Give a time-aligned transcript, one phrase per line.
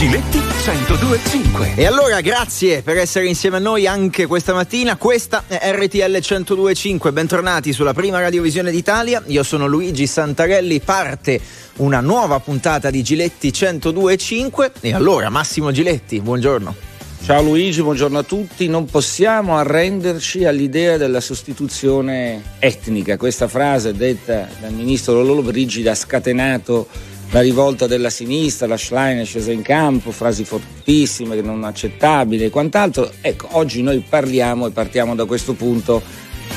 [0.00, 1.76] Giletti 102.5.
[1.76, 4.96] E allora grazie per essere insieme a noi anche questa mattina.
[4.96, 7.12] Questa è RTL 102.5.
[7.12, 9.22] Bentornati sulla prima radiovisione d'Italia.
[9.26, 10.80] Io sono Luigi Santarelli.
[10.80, 11.38] Parte
[11.76, 14.70] una nuova puntata di Giletti 102.5.
[14.80, 16.74] E allora Massimo Giletti, buongiorno.
[17.22, 18.68] Ciao Luigi, buongiorno a tutti.
[18.68, 23.18] Non possiamo arrenderci all'idea della sostituzione etnica.
[23.18, 26.88] Questa frase detta dal ministro Lolo Brigida ha scatenato
[27.32, 32.50] la rivolta della sinistra, la Schlein è scesa in campo, frasi fortissime, non accettabili e
[32.50, 33.10] quant'altro.
[33.20, 36.02] Ecco, oggi noi parliamo e partiamo da questo punto,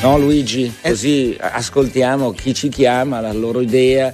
[0.02, 0.72] no Luigi?
[0.82, 0.90] Eh.
[0.90, 4.14] Così ascoltiamo chi ci chiama, la loro idea.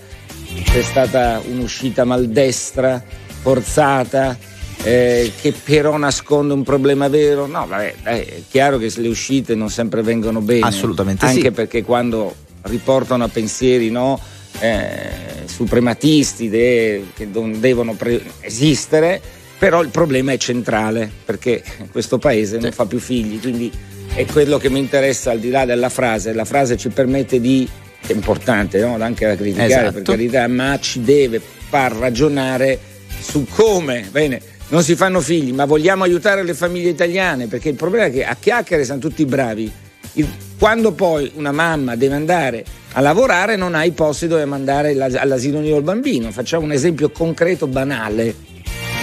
[0.63, 3.01] C'è stata un'uscita maldestra,
[3.41, 4.37] forzata,
[4.83, 7.45] eh, che però nasconde un problema vero.
[7.45, 10.65] No, vabbè, dai, è chiaro che le uscite non sempre vengono bene.
[10.65, 11.51] Assolutamente anche sì.
[11.51, 14.19] perché quando riportano a pensieri, no?
[14.59, 15.09] Eh,
[15.45, 19.21] suprematisti de- che non devono pre- esistere,
[19.57, 23.71] però il problema è centrale perché questo paese non fa più figli, quindi
[24.13, 27.67] è quello che mi interessa al di là della frase, la frase ci permette di,
[28.05, 28.97] è importante no?
[29.01, 29.91] anche da criticare Esatto.
[29.93, 32.79] per carità, ma ci deve far ragionare
[33.19, 37.75] su come, bene, non si fanno figli, ma vogliamo aiutare le famiglie italiane, perché il
[37.75, 39.71] problema è che a chiacchiere sono tutti bravi.
[40.13, 40.27] Il-
[40.59, 45.15] quando poi una mamma deve andare a lavorare non ha i posti dove mandare l'as-
[45.15, 46.31] all'asilo nido il bambino.
[46.31, 48.35] Facciamo un esempio concreto, banale.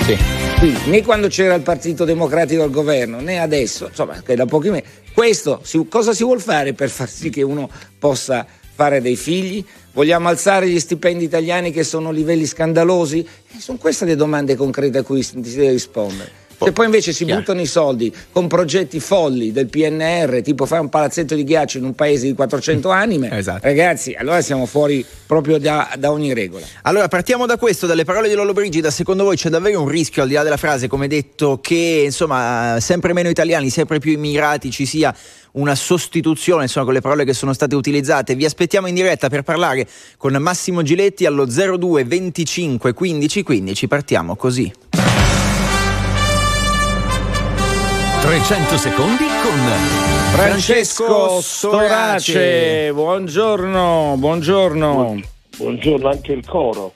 [0.05, 0.17] Sì.
[0.59, 4.71] Quindi, né quando c'era il Partito Democratico al governo, né adesso, insomma, che da pochi
[4.71, 4.85] mesi.
[5.15, 9.65] Questo, si- cosa si vuol fare per far sì che uno possa fare dei figli?
[9.93, 13.27] Vogliamo alzare gli stipendi italiani che sono livelli scandalosi?
[13.57, 16.45] E sono queste le domande concrete a cui si deve rispondere.
[16.59, 17.41] Se poi invece si Chiaro.
[17.41, 21.85] buttano i soldi con progetti folli del PNR, tipo fare un palazzetto di ghiaccio in
[21.85, 23.61] un paese di 400 anime, Esatto.
[23.63, 26.65] ragazzi, allora siamo fuori proprio da, da ogni regola.
[26.83, 28.91] Allora partiamo da questo, dalle parole di Lollo Brigida.
[28.91, 32.79] Secondo voi c'è davvero un rischio, al di là della frase, come detto, che insomma
[32.81, 35.15] sempre meno italiani, sempre più immigrati ci sia
[35.53, 38.35] una sostituzione insomma, con le parole che sono state utilizzate.
[38.35, 39.87] Vi aspettiamo in diretta per parlare
[40.19, 43.89] con Massimo Giletti allo 02 25 15 15.
[43.89, 44.71] Partiamo così.
[48.27, 49.57] 300 secondi con
[50.33, 55.21] Francesco Storace, buongiorno, buongiorno.
[55.57, 56.95] Buongiorno anche il coro.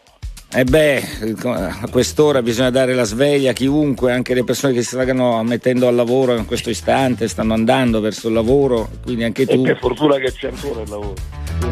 [0.53, 1.03] E beh,
[1.45, 5.87] a quest'ora bisogna dare la sveglia a chiunque, anche le persone che si stanno mettendo
[5.87, 9.63] al lavoro in questo istante, stanno andando verso il lavoro, quindi anche E tu.
[9.63, 11.15] per fortuna che c'è ancora il lavoro.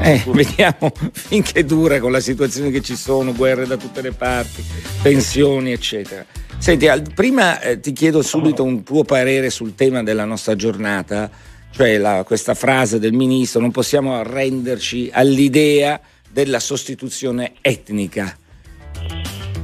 [0.01, 4.63] Eh, vediamo finché dura con la situazione che ci sono, guerre da tutte le parti,
[5.03, 6.25] pensioni, eccetera.
[6.59, 11.29] Senti, prima eh, ti chiedo subito un tuo parere sul tema della nostra giornata,
[11.73, 16.01] cioè la- questa frase del ministro, non possiamo arrenderci all'idea
[16.31, 18.37] della sostituzione etnica.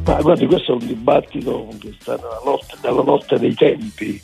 [0.04, 4.20] Ma guardi, questo è un dibattito che sta nella lotta, nella lotta dei tempi.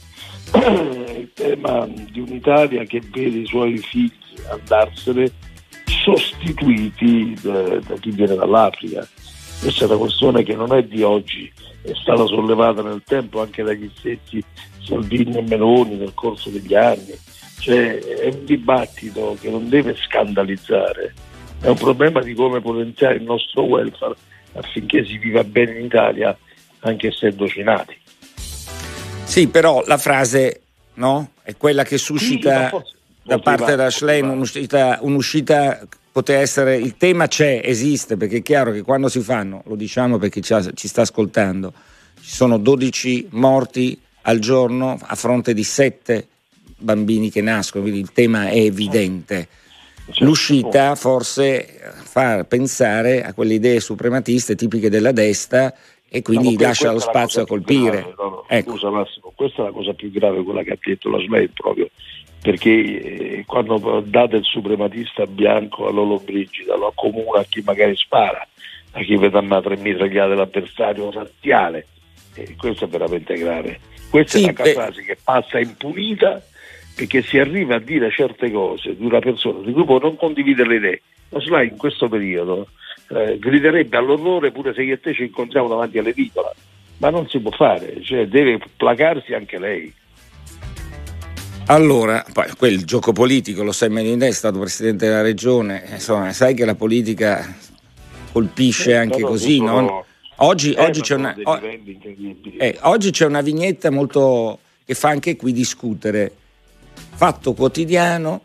[0.52, 4.12] Il tema di un'Italia che vede i suoi figli
[4.50, 5.30] andarsene
[5.86, 9.06] sostituiti da, da chi viene dall'Africa.
[9.60, 11.50] Questa è una questione che non è di oggi,
[11.82, 14.42] è stata sollevata nel tempo anche dagli stessi
[14.82, 17.16] Salvini e Meloni nel corso degli anni.
[17.58, 21.14] Cioè, è un dibattito che non deve scandalizzare,
[21.60, 24.14] è un problema di come potenziare il nostro welfare
[24.52, 26.36] affinché si viva bene in Italia
[26.80, 27.96] anche essendoci nati.
[29.24, 30.60] Sì, però la frase
[30.94, 36.76] no, è quella che Sì, suscita forse- da parte della Schlein un'uscita, un'uscita poteva essere
[36.76, 40.52] il tema c'è, esiste, perché è chiaro che quando si fanno, lo diciamo perché ci,
[40.52, 41.72] ha- ci sta ascoltando,
[42.20, 46.26] ci sono 12 morti al giorno a fronte di 7
[46.76, 49.46] bambini che nascono, quindi il tema è evidente.
[50.10, 50.24] Certo.
[50.24, 51.62] L'uscita forse
[52.04, 55.72] fa pensare a quelle idee suprematiste tipiche della destra
[56.08, 57.98] e quindi No, lascia lo la spazio a colpire.
[57.98, 58.70] grave, no, no, Ecco.
[58.72, 61.88] Scusa Massimo, questa è la cosa più grave, quella che ha detto la SMEI proprio,
[62.42, 67.94] perché eh, quando date il suprematista bianco a Lolo Brigida, lo accomuna a chi magari
[67.94, 68.44] spara,
[68.92, 71.86] a chi vede a tre mitragliate l'avversario razziale,
[72.34, 73.78] e questo è veramente grave.
[74.10, 76.42] Questa Sì, è una beh- frase che passa impunita
[76.94, 80.68] perché si arriva a dire certe cose di una persona di cui può non condividere
[80.68, 81.02] le idee.
[81.30, 82.68] La SLA in questo periodo
[83.10, 86.52] eh, griderebbe all'orrore pure se io e te ci incontriamo davanti all'edicola,
[86.98, 89.92] ma non si può fare, cioè deve placarsi anche lei.
[91.66, 95.84] Allora, poi quel gioco politico, lo sai meglio di te, è stato presidente della regione,
[95.92, 97.46] insomma, sai che la politica
[98.32, 100.04] colpisce Eh, anche così, no?
[100.42, 101.60] Oggi, Eh, oggi c'è una, o-
[102.58, 106.32] eh, oggi c'è una vignetta molto che fa anche qui discutere.
[107.14, 108.42] Fatto quotidiano,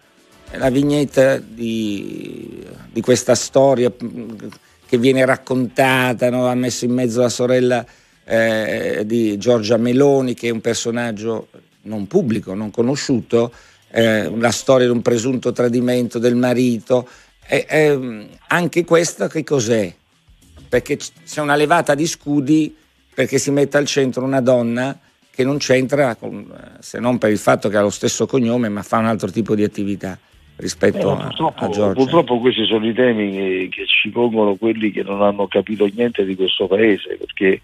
[0.52, 4.50] la vignetta di, di questa storia mh,
[4.86, 6.48] che viene raccontata, no?
[6.48, 7.86] ha messo in mezzo la sorella
[8.25, 11.48] eh, di Giorgia Meloni, che è un personaggio
[11.84, 13.52] non pubblico, non conosciuto,
[13.92, 17.08] eh, la storia di un presunto tradimento del marito.
[17.48, 19.94] Eh, anche questa che cos'è?
[20.68, 22.75] Perché c'è una levata di scudi
[23.13, 25.00] perché si mette al centro una donna
[25.36, 28.82] che non c'entra con, se non per il fatto che ha lo stesso cognome ma
[28.82, 30.18] fa un altro tipo di attività
[30.58, 31.94] rispetto eh, purtroppo, a, Giorgia.
[31.94, 36.24] Purtroppo questi sono i temi che, che, ci pongono quelli che non hanno capito niente
[36.24, 37.62] di questo paese perché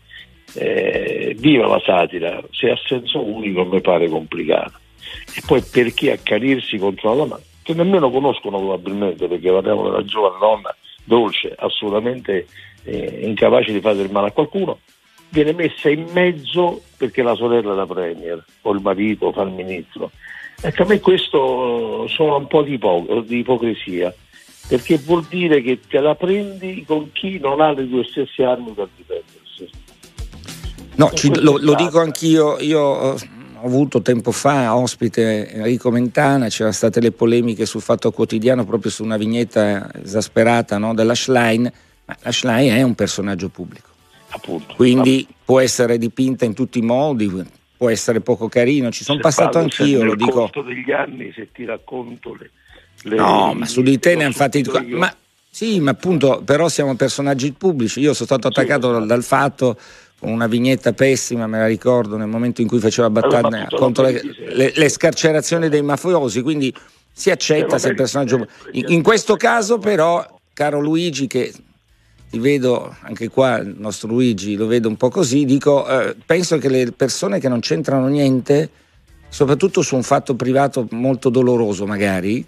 [0.54, 4.80] eh, viva la satira, se ha senso unico mi pare complicato.
[5.36, 10.38] E poi perché accanirsi contro una donna che nemmeno conoscono probabilmente, perché parliamo della giovane
[10.40, 12.48] donna dolce, assolutamente
[12.84, 14.80] eh, incapace di fare del male a qualcuno,
[15.30, 19.50] viene messa in mezzo perché la sorella è la premier o il marito fa il
[19.50, 20.12] ministro.
[20.62, 24.14] Ecco, a me questo sono un po' di, ipo- di ipocrisia,
[24.68, 28.72] perché vuol dire che te la prendi con chi non ha le tue stesse armi
[28.74, 29.70] per difendersi.
[30.98, 36.50] No, ci, lo, lo, dico anch'io, io eh, ho avuto tempo fa ospite Enrico Mentana,
[36.50, 41.64] c'erano state le polemiche sul Fatto Quotidiano proprio su una vignetta esasperata no, della Schlein,
[42.06, 43.91] ma la Schlein è un personaggio pubblico.
[44.34, 45.40] Appunto, Quindi appunto.
[45.46, 47.30] può essere dipinta in tutti i modi,
[47.78, 50.50] può essere poco carino, ci sono passato anch'io, lo dico.
[50.54, 52.52] Nel degli anni se ti racconto le...
[53.04, 54.64] le no, ma su di te ne hanno fatti...
[54.90, 55.14] Ma,
[55.50, 59.78] sì, ma appunto, però siamo personaggi pubblici, io sono stato attaccato sì, dal, dal fatto
[60.18, 64.22] con una vignetta pessima, me la ricordo, nel momento in cui faceva battaglia contro le,
[64.54, 66.74] le, le, scarcerazioni dei mafiosi, quindi
[67.12, 68.48] si accetta se il personaggio...
[68.74, 71.52] In, in questo caso però, caro Luigi, che
[72.40, 76.70] vedo anche qua, il nostro Luigi lo vedo un po' così, dico, eh, penso che
[76.70, 78.70] le persone che non c'entrano niente,
[79.28, 82.46] soprattutto su un fatto privato molto doloroso magari,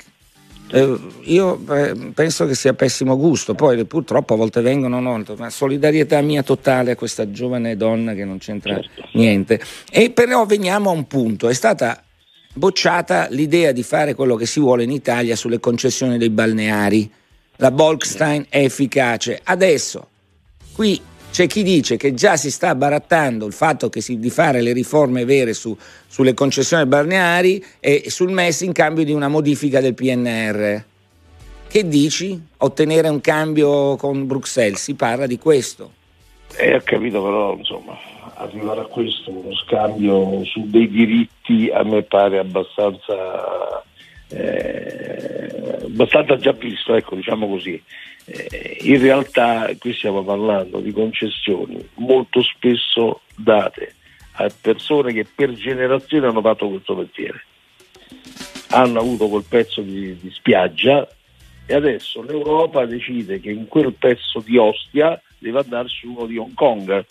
[0.72, 5.50] eh, io eh, penso che sia pessimo gusto, poi purtroppo a volte vengono, no, ma
[5.50, 9.10] solidarietà mia totale a questa giovane donna che non c'entra certo.
[9.14, 9.62] niente.
[9.92, 12.04] E però veniamo a un punto, è stata
[12.56, 17.12] bocciata l'idea di fare quello che si vuole in Italia sulle concessioni dei balneari
[17.64, 19.40] la Bolkstein è efficace.
[19.42, 20.08] Adesso,
[20.76, 21.00] qui
[21.32, 25.24] c'è chi dice che già si sta barattando il fatto si, di fare le riforme
[25.24, 25.74] vere su,
[26.06, 30.84] sulle concessioni balneari e sul MES in cambio di una modifica del PNR.
[31.70, 32.38] Che dici?
[32.58, 34.82] Ottenere un cambio con Bruxelles?
[34.82, 35.92] Si parla di questo.
[36.58, 37.98] Eh, ho capito, però insomma,
[38.36, 43.82] arrivare a questo, uno scambio su dei diritti a me pare abbastanza
[44.34, 47.82] eh, abbastanza già visto, ecco, diciamo così.
[48.26, 53.96] Eh, in realtà qui stiamo parlando di concessioni molto spesso date
[54.36, 57.44] a persone che per generazioni hanno fatto questo mestiere.
[58.70, 61.08] Hanno avuto quel pezzo di, di spiaggia
[61.66, 66.54] e adesso l'Europa decide che in quel pezzo di Ostia deve andarci uno di Hong
[66.54, 67.06] Kong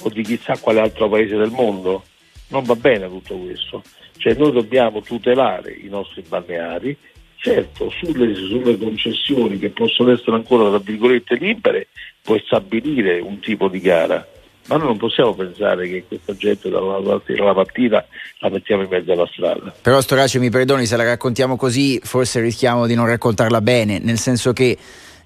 [0.00, 2.04] o di chissà quale altro paese del mondo.
[2.48, 3.82] Non va bene tutto questo.
[4.18, 6.96] Cioè noi dobbiamo tutelare i nostri balneari,
[7.36, 11.88] certo sulle, sulle concessioni che possono essere ancora tra virgolette libere
[12.22, 14.26] puoi stabilire un tipo di gara,
[14.66, 18.04] ma noi non possiamo pensare che questa gente dalla mattina alla mattina
[18.40, 19.74] la mettiamo in mezzo alla strada.
[19.80, 24.18] Però Storace mi perdoni se la raccontiamo così, forse rischiamo di non raccontarla bene, nel
[24.18, 24.76] senso che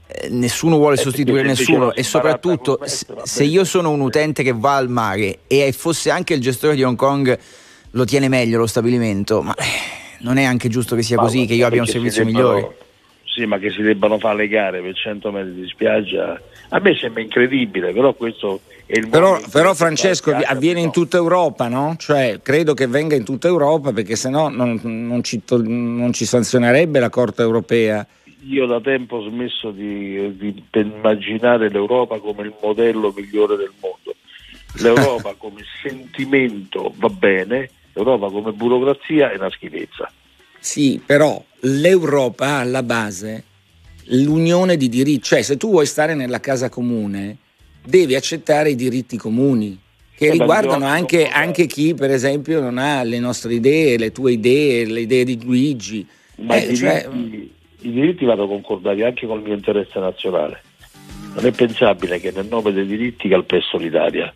[0.06, 4.76] eh, nessuno vuole eh, sostituire nessuno e soprattutto se io sono un utente che va
[4.76, 7.38] al mare e fosse anche il gestore di Hong Kong
[7.92, 11.46] lo tiene meglio lo stabilimento, ma eh, non è anche giusto che sia ma così,
[11.46, 12.76] che io abbia un servizio debbano, migliore.
[13.24, 16.94] Sì, ma che si debbano fare le gare per 100 metri di spiaggia, a me
[16.96, 21.96] sembra incredibile, però questo è il Però, però Francesco avviene in tutta Europa, no?
[21.98, 26.98] Cioè, credo che venga in tutta Europa perché sennò non, non, ci, non ci sanzionerebbe
[26.98, 28.06] la Corte europea
[28.44, 34.16] io da tempo ho smesso di, di, immaginare l'Europa come il modello migliore del mondo.
[34.82, 40.10] L'Europa come sentimento va bene, L'Europa come burocrazia è una schifezza.
[40.58, 43.44] Sì, però l'Europa ha alla base
[44.06, 47.36] l'unione di diritti, cioè se tu vuoi stare nella casa comune
[47.84, 49.78] devi accettare i diritti comuni
[50.14, 54.32] che eh, riguardano anche, anche, chi per esempio non ha le nostre idee, le tue
[54.32, 56.06] idee, le idee di Luigi.
[56.36, 57.08] Ma eh, i, cioè...
[57.10, 60.62] diritti, i diritti vanno concordati anche con il mio interesse nazionale.
[61.34, 64.32] Non è pensabile che nel nome dei diritti calpesto l'Italia.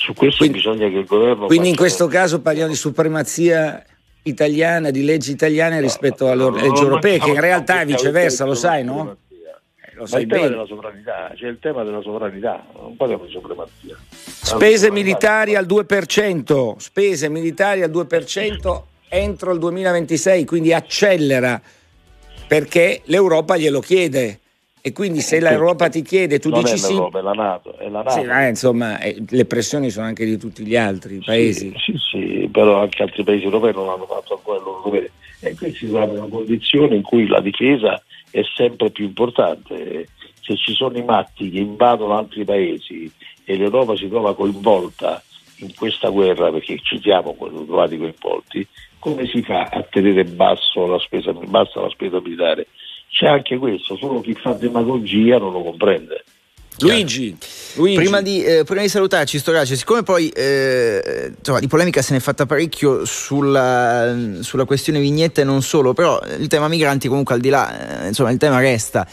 [0.00, 1.44] Su questo quindi, bisogna che il governo.
[1.44, 3.84] Quindi in questo caso parliamo di supremazia
[4.22, 8.46] italiana, di leggi italiane no, rispetto alle no, leggi europee, che in realtà è viceversa,
[8.46, 9.14] lo sai, no?
[9.28, 13.30] Eh, lo sai il tema della sovranità, c'è il tema della sovranità, non parliamo di
[13.30, 13.94] supremazia.
[14.08, 21.60] Spese militari al 2%, spese militari al 2% entro il 2026, quindi accelera
[22.48, 24.40] perché l'Europa glielo chiede
[24.82, 26.94] E quindi se l'Europa ti chiede, tu non dici sì.
[26.94, 27.76] è la Nato.
[27.76, 28.10] È la NATO.
[28.10, 31.72] Sì, eh, insomma, eh, le pressioni sono anche di tutti gli altri paesi.
[31.76, 35.10] Sì, sì, sì, però anche altri paesi europei non hanno fatto ancora il loro dovere.
[35.40, 40.08] E qui si trova una condizione in cui la difesa è sempre più importante.
[40.40, 43.10] Se ci sono i matti che invadono altri paesi
[43.44, 45.22] e l'Europa si trova coinvolta
[45.58, 48.66] in questa guerra, perché ci siamo trovati coinvolti,
[48.98, 52.66] come si fa a tenere basso la spesa, bassa la spesa militare?
[53.10, 56.24] C'è anche questo, solo chi fa demagogia non lo comprende.
[56.78, 57.36] Luigi,
[57.74, 57.96] Luigi.
[57.96, 62.18] Prima, di, eh, prima di salutarci, Storace, siccome poi eh, insomma, di polemica se ne
[62.18, 67.34] è fatta parecchio sulla, sulla, questione vignetta e non solo, però il tema migranti comunque
[67.34, 69.06] al di là, eh, insomma il tema resta.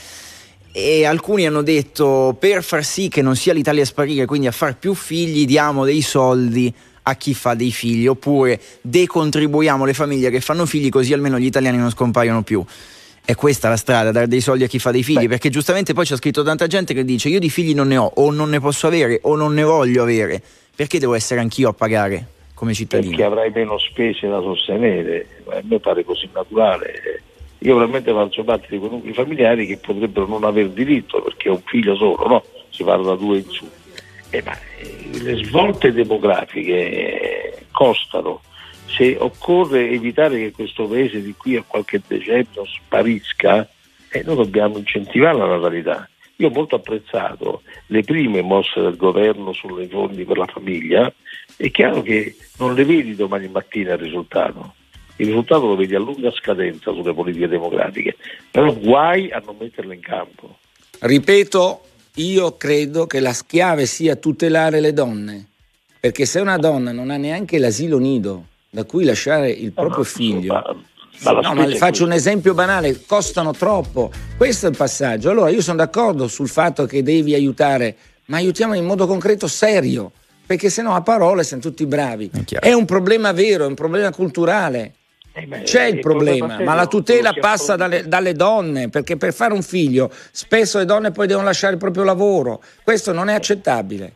[0.71, 4.51] E alcuni hanno detto per far sì che non sia l'Italia a sparire, quindi a
[4.51, 6.71] far più figli, diamo dei soldi
[7.03, 11.45] a chi fa dei figli, oppure decontribuiamo le famiglie che fanno figli così almeno gli
[11.45, 12.63] italiani non scompaiono più
[13.27, 15.27] è questa la strada, dare dei soldi a chi fa dei figli, Beh.
[15.27, 18.09] perché giustamente poi c'è scritto tanta gente che dice io di figli non ne ho,
[18.15, 20.41] o non ne posso avere, o non ne voglio avere,
[20.73, 23.09] perché devo essere anch'io a pagare come cittadino?
[23.09, 27.21] Perché avrai meno spese da sostenere, a me pare così naturale.
[27.57, 31.51] Io veramente faccio parte di quei nuclei familiari che potrebbero non aver diritto perché è
[31.51, 32.43] un figlio solo, no?
[32.69, 33.69] Si parla da due in su.
[34.29, 38.39] Eh, ma eh, le svolte demografiche costano
[38.87, 43.67] se occorre evitare che questo paese di qui a qualche decennio sparisca,
[44.09, 46.09] eh, noi dobbiamo incentivare la natalità.
[46.37, 51.11] Io ho molto apprezzato le prime mosse del governo sulle fondi per la famiglia,
[51.55, 54.75] è chiaro che non le vedi domani mattina il risultato,
[55.15, 58.17] il risultato lo vedi a lunga scadenza sulle politiche demografiche,
[58.51, 60.59] però guai a non metterle in campo.
[60.99, 61.81] Ripeto,
[62.15, 65.47] io credo che la chiave sia tutelare le donne,
[65.99, 68.45] perché se una donna non ha neanche l'asilo nido,
[68.77, 70.53] da cui lasciare il proprio figlio.
[71.23, 74.11] No, ma le faccio un esempio banale, costano troppo.
[74.37, 75.31] Questo è il passaggio.
[75.31, 80.11] Allora io sono d'accordo sul fatto che devi aiutare, ma aiutiamo in modo concreto serio,
[80.45, 82.29] perché sennò a parole siamo tutti bravi.
[82.29, 84.93] È, è un problema vero, è un problema culturale.
[85.33, 89.63] Eh C'è il problema, ma la tutela passa dalle, dalle, donne, perché per fare un
[89.63, 92.61] figlio spesso le donne poi devono lasciare il proprio lavoro.
[92.83, 94.13] Questo non è accettabile.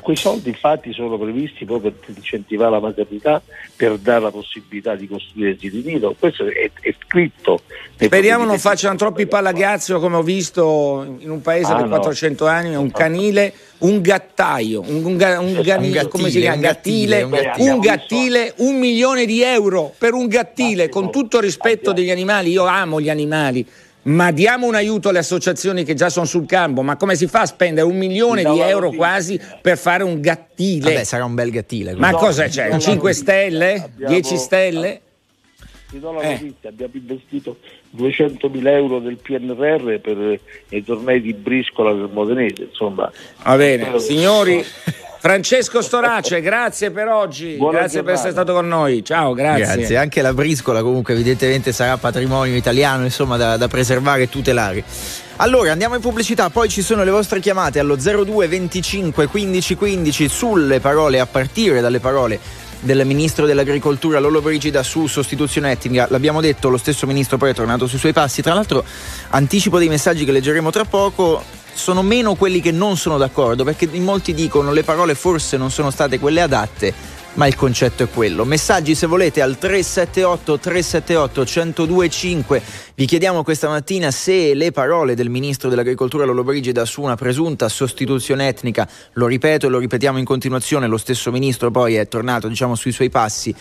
[0.00, 3.40] Quei soldi infatti sono previsti proprio per incentivare la maternità,
[3.76, 6.16] per dare la possibilità di costruire il nido.
[6.18, 7.60] Questo è, è scritto.
[7.96, 12.50] Speriamo non facciano troppi palagazzo come ho visto in un paese ah, 400 no.
[12.50, 16.60] anni, un canile, un gattaio, un, un, un, un gattile, come si chiama?
[16.60, 22.50] Gattile, un gattile, un milione di euro per un gattile, con tutto rispetto degli animali,
[22.50, 23.64] io amo gli animali
[24.04, 27.42] ma diamo un aiuto alle associazioni che già sono sul campo, ma come si fa
[27.42, 30.92] a spendere un milione di euro quasi per fare un gattile?
[30.92, 31.94] Vabbè, sarà un bel gattile.
[31.94, 32.76] Ma cosa c'è?
[32.78, 33.90] 5 stelle?
[33.96, 35.00] 10 stelle?
[35.90, 36.32] Ti do la eh.
[36.32, 37.58] notizia, abbiamo investito
[37.96, 40.40] 200.000 euro del PNRR per
[40.70, 43.12] i tornei di briscola del Modenese, insomma.
[43.44, 44.64] Va bene, signori...
[45.22, 48.04] Francesco Storace, grazie per oggi, Buona grazie giornata.
[48.04, 49.04] per essere stato con noi.
[49.04, 49.76] Ciao, grazie.
[49.76, 54.82] Grazie, anche la briscola comunque evidentemente sarà patrimonio italiano, insomma, da, da preservare e tutelare.
[55.36, 60.28] Allora andiamo in pubblicità, poi ci sono le vostre chiamate allo 02 25 15 15
[60.28, 62.40] sulle parole, a partire dalle parole
[62.80, 66.08] del ministro dell'agricoltura Lolo Brigida su sostituzione etnica.
[66.10, 68.42] L'abbiamo detto, lo stesso ministro poi è tornato sui suoi passi.
[68.42, 68.84] Tra l'altro,
[69.28, 73.88] anticipo dei messaggi che leggeremo tra poco sono meno quelli che non sono d'accordo, perché
[73.90, 76.94] in molti dicono le parole forse non sono state quelle adatte,
[77.34, 78.44] ma il concetto è quello.
[78.44, 81.44] Messaggi se volete al 378 378
[81.86, 82.62] 1025.
[82.94, 88.48] Vi chiediamo questa mattina se le parole del ministro dell'agricoltura Lollobrigida su una presunta sostituzione
[88.48, 92.74] etnica, lo ripeto e lo ripetiamo in continuazione, lo stesso ministro poi è tornato diciamo
[92.74, 93.54] sui suoi passi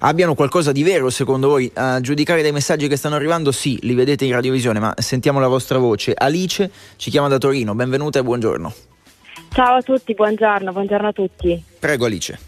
[0.00, 1.70] abbiano qualcosa di vero secondo voi.
[1.74, 5.48] A giudicare dai messaggi che stanno arrivando, sì, li vedete in radiovisione, ma sentiamo la
[5.48, 6.14] vostra voce.
[6.16, 8.72] Alice ci chiama da Torino, benvenuta e buongiorno.
[9.52, 11.62] Ciao a tutti, buongiorno, buongiorno a tutti.
[11.78, 12.38] Prego Alice.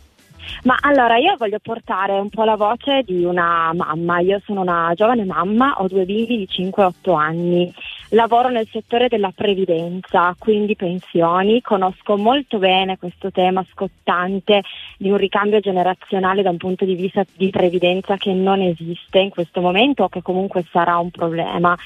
[0.64, 4.92] Ma allora io voglio portare un po' la voce di una mamma, io sono una
[4.94, 7.72] giovane mamma, ho due bimbi di 5-8 anni,
[8.10, 14.62] lavoro nel settore della previdenza, quindi pensioni, conosco molto bene questo tema scottante
[14.96, 19.30] di un ricambio generazionale da un punto di vista di previdenza che non esiste in
[19.30, 21.76] questo momento o che comunque sarà un problema.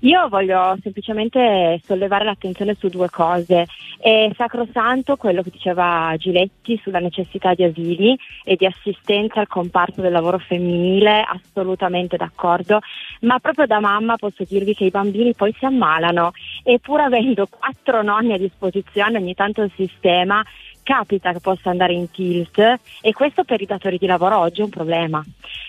[0.00, 3.66] Io voglio semplicemente sollevare l'attenzione su due cose.
[3.98, 10.02] È sacrosanto quello che diceva Giletti sulla necessità di asili e di assistenza al comparto
[10.02, 12.80] del lavoro femminile, assolutamente d'accordo,
[13.20, 17.46] ma proprio da mamma posso dirvi che i bambini poi si ammalano e pur avendo
[17.48, 20.44] quattro nonni a disposizione ogni tanto il sistema
[20.86, 22.58] capita che possa andare in tilt
[23.00, 25.24] e questo per i datori di lavoro oggi è un problema.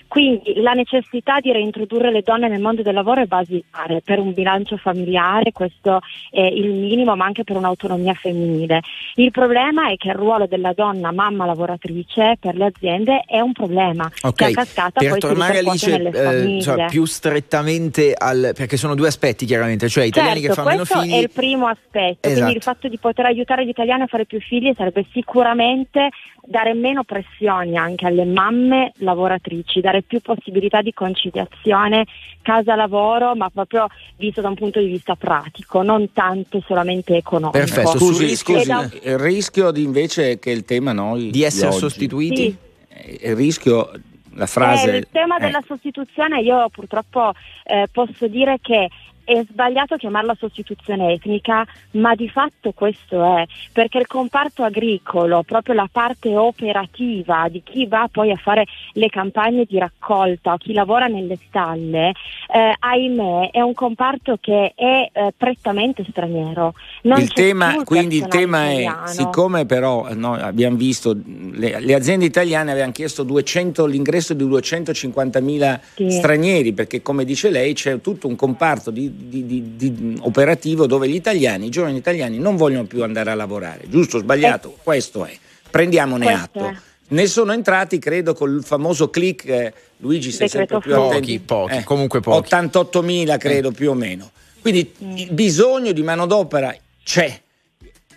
[0.08, 4.32] Quindi la necessità di reintrodurre le donne nel mondo del lavoro è basilare per un
[4.34, 8.82] bilancio familiare, questo è il minimo, ma anche per un'autonomia femminile.
[9.16, 13.52] Il problema è che il ruolo della donna mamma lavoratrice per le aziende è un
[13.52, 14.54] problema okay.
[14.54, 19.08] che a cascata per poi tornare Alice, eh, cioè, più strettamente al perché sono due
[19.08, 21.00] aspetti chiaramente, cioè italiani certo, che fanno meno figli.
[21.00, 22.34] Questo è il primo aspetto, esatto.
[22.34, 26.10] quindi il fatto di poter aiutare gli italiani a fare più figli sarebbe sicuramente
[26.44, 32.06] dare meno pressioni anche alle mamme lavoratrici, dare più possibilità di conciliazione
[32.42, 37.58] casa-lavoro, ma proprio visto da un punto di vista pratico, non tanto solamente economico.
[37.58, 38.90] Perfetto, scusi, scusi da...
[39.04, 42.36] il rischio di invece che il tema noi di essere di sostituiti?
[42.36, 43.26] Sì.
[43.26, 43.92] Il rischio
[44.38, 44.94] la frase.
[44.94, 45.42] Eh, il tema eh.
[45.42, 47.34] della sostituzione io purtroppo
[47.64, 48.90] eh, posso dire che
[49.28, 55.76] è sbagliato chiamarla sostituzione etnica, ma di fatto questo è, perché il comparto agricolo, proprio
[55.76, 60.72] la parte operativa di chi va poi a fare le campagne di raccolta o chi
[60.72, 62.14] lavora nelle stalle,
[62.54, 66.74] eh, ahimè è un comparto che è eh, prettamente straniero.
[67.02, 69.04] Non il tema, quindi il tema italiano.
[69.04, 74.46] è, siccome però noi abbiamo visto, le, le, aziende italiane avevano chiesto 200, l'ingresso di
[74.46, 76.12] 250.000 sì.
[76.12, 81.10] stranieri, perché come dice lei c'è tutto un comparto di di, di, di, operativo dove
[81.10, 84.70] gli italiani, i giovani italiani non vogliono più andare a lavorare, giusto o sbagliato?
[84.70, 84.84] Eh.
[84.84, 85.36] Questo è,
[85.70, 86.68] prendiamone Questo atto.
[86.68, 86.76] È.
[87.10, 91.84] Ne sono entrati, credo, col famoso click, eh, Luigi sei sempre più pochi, pochi, eh,
[91.84, 92.54] comunque pochi.
[92.54, 94.30] 88.000 credo più o meno.
[94.62, 95.18] Quindi mm.
[95.18, 97.42] il bisogno di manodopera c'è,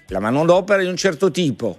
[0.09, 1.77] la manodopera di un certo tipo,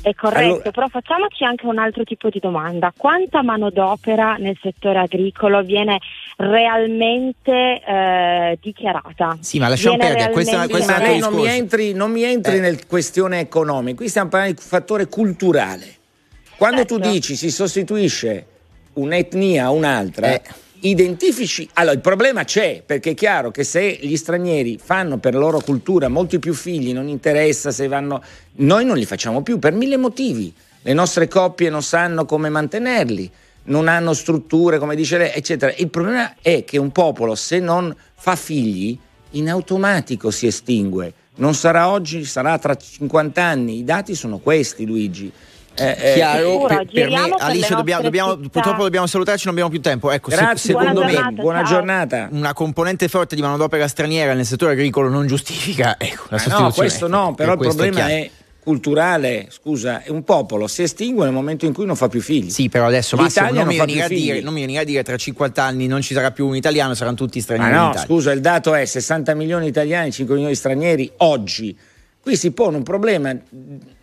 [0.00, 0.70] è corretto, allora...
[0.70, 2.92] però facciamoci anche un altro tipo di domanda.
[2.96, 5.98] Quanta manodopera nel settore agricolo viene
[6.38, 9.36] realmente eh, dichiarata?
[9.40, 12.60] Sì, ma lasciamo perdere questa, questa ma lei non mi entri, non mi entri eh.
[12.60, 15.96] nella questione economica, qui stiamo parlando di fattore culturale.
[16.56, 16.98] Quando certo.
[16.98, 18.46] tu dici si sostituisce
[18.94, 20.42] un'etnia a un'altra, eh
[20.80, 21.68] identifici.
[21.74, 25.60] Allora, il problema c'è, perché è chiaro che se gli stranieri fanno per la loro
[25.60, 28.22] cultura molti più figli, non interessa se vanno.
[28.56, 30.54] Noi non li facciamo più per mille motivi.
[30.82, 33.30] Le nostre coppie non sanno come mantenerli,
[33.68, 35.72] non hanno strutture, come dice lei, eccetera.
[35.76, 38.98] Il problema è che un popolo, se non fa figli,
[39.32, 41.12] in automatico si estingue.
[41.36, 43.78] Non sarà oggi, sarà tra 50 anni.
[43.78, 45.32] I dati sono questi, Luigi.
[45.80, 49.80] Eh, eh, chiaro, per, per me, Alice, dobbiamo, dobbiamo, purtroppo dobbiamo salutarci, non abbiamo più
[49.80, 50.10] tempo.
[50.10, 52.28] Ecco, Grazie, se, secondo buona me, giornata, buona giornata.
[52.32, 56.68] Una componente forte di manodopera straniera nel settore agricolo non giustifica ecco, la sostituzione.
[56.68, 58.30] No, questo no, però il problema è, è
[58.68, 62.50] culturale, scusa, un popolo si estingue nel momento in cui non fa più figli.
[62.50, 65.62] Sì, però adesso Massimo, non, mi non, dire, non mi viene a dire tra 50
[65.62, 67.72] anni non ci sarà più un italiano, saranno tutti stranieri.
[67.72, 71.74] Ma no, scusa, il dato è 60 milioni di italiani, 5 milioni di stranieri oggi.
[72.20, 73.34] Qui si pone un problema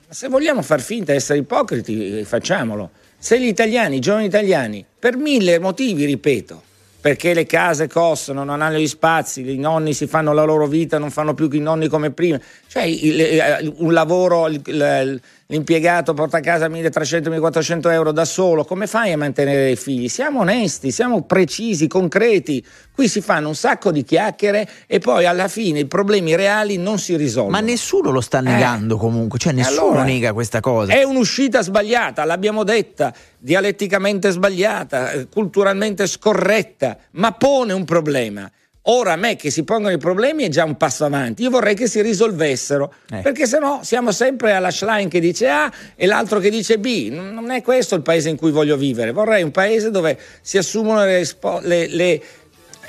[0.09, 2.89] se vogliamo far finta di essere ipocriti, facciamolo.
[3.19, 6.63] Se gli italiani, i giovani italiani, per mille motivi, ripeto,
[7.05, 10.97] perché le case costano, non hanno gli spazi, i nonni si fanno la loro vita,
[10.97, 16.37] non fanno più i nonni come prima, cioè il, il, un lavoro, il, l'impiegato porta
[16.37, 20.09] a casa 1300-1400 euro da solo, come fai a mantenere i figli?
[20.09, 22.65] Siamo onesti, siamo precisi, concreti.
[22.91, 26.97] Qui si fanno un sacco di chiacchiere e poi alla fine i problemi reali non
[26.97, 27.57] si risolvono.
[27.57, 28.99] Ma nessuno lo sta negando eh.
[28.99, 30.93] comunque, cioè nessuno allora, nega questa cosa.
[30.93, 38.49] È un'uscita sbagliata, l'abbiamo detta, dialetticamente sbagliata, culturalmente scorretta, ma pone un problema.
[38.87, 41.41] Ora a me che si pongono i problemi è già un passo avanti.
[41.41, 43.21] Io vorrei che si risolvessero, eh.
[43.21, 47.09] perché sennò siamo sempre alla Schlein che dice A e l'altro che dice B.
[47.09, 49.11] Non è questo il paese in cui voglio vivere.
[49.11, 51.25] Vorrei un paese dove si assumono, le,
[51.63, 52.21] le, le,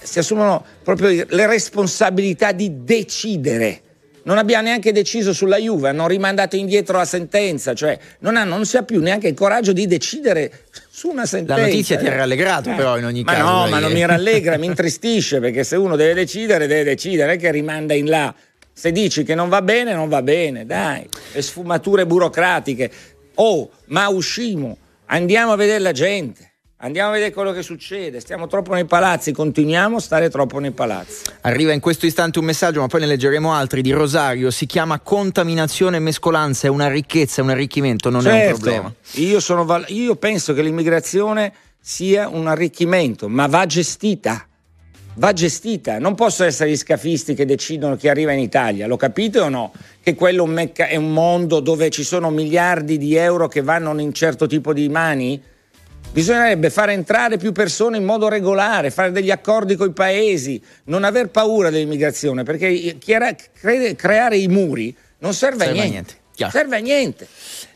[0.02, 3.80] si assumono proprio le responsabilità di decidere
[4.26, 8.66] non abbiamo neanche deciso sulla Juve, hanno rimandato indietro la sentenza, cioè non, hanno, non
[8.66, 10.64] si ha più neanche il coraggio di decidere
[10.96, 11.60] su una sentenza.
[11.60, 12.74] La notizia ti ha rallegrato, eh.
[12.74, 13.44] però, in ogni ma caso.
[13.44, 17.34] No, ma non mi rallegra, mi intristisce perché se uno deve decidere, deve decidere, non
[17.34, 18.34] è che rimanda in là.
[18.72, 22.90] Se dici che non va bene, non va bene, dai, le sfumature burocratiche.
[23.34, 26.52] Oh, ma uscimo, andiamo a vedere la gente.
[26.80, 28.20] Andiamo a vedere quello che succede.
[28.20, 31.22] Stiamo troppo nei palazzi, continuiamo a stare troppo nei palazzi.
[31.40, 34.50] Arriva in questo istante un messaggio, ma poi ne leggeremo altri di Rosario.
[34.50, 38.46] Si chiama contaminazione e mescolanza, è una ricchezza, è un arricchimento, non certo, è un
[38.46, 38.60] certo.
[38.60, 38.94] problema.
[39.12, 44.46] Io, sono, io penso che l'immigrazione sia un arricchimento, ma va gestita.
[45.14, 49.40] Va gestita, non possono essere gli scafisti che decidono chi arriva in Italia, lo capite
[49.40, 49.72] o no?
[50.02, 54.12] Che quello è un mondo dove ci sono miliardi di euro che vanno in un
[54.12, 55.42] certo tipo di mani?
[56.12, 61.04] Bisognerebbe far entrare più persone in modo regolare, fare degli accordi con i paesi, non
[61.04, 65.90] aver paura dell'immigrazione, perché creare i muri non serve, serve a niente.
[65.90, 66.14] niente.
[66.36, 66.52] Chiaro.
[66.52, 67.26] serve a niente.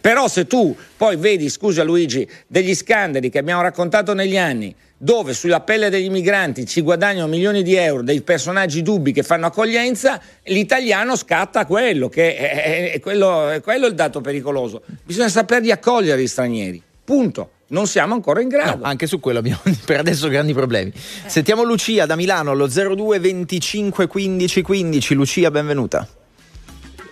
[0.01, 5.33] Però se tu poi vedi, scusa Luigi, degli scandali che abbiamo raccontato negli anni, dove
[5.33, 10.21] sulla pelle degli migranti ci guadagnano milioni di euro dei personaggi dubbi che fanno accoglienza,
[10.45, 14.83] l'italiano scatta quello, che è, è, quello, è quello il dato pericoloso.
[15.03, 17.53] Bisogna saperli accogliere gli stranieri, punto.
[17.71, 18.79] Non siamo ancora in grado.
[18.79, 20.93] No, anche su quello abbiamo per adesso grandi problemi.
[20.95, 25.15] Sentiamo Lucia da Milano allo 02 25 15 15.
[25.15, 26.07] Lucia, benvenuta.